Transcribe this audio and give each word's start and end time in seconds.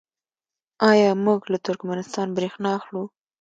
آیا 0.89 1.09
موږ 1.25 1.39
له 1.51 1.57
ترکمنستان 1.65 2.27
بریښنا 2.37 2.69
اخلو؟ 2.79 3.03